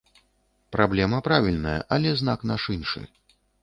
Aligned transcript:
Праблема 0.77 1.21
правільная, 1.29 1.77
але 1.99 2.09
знак 2.25 2.39
наш 2.53 2.61
іншы. 2.79 3.09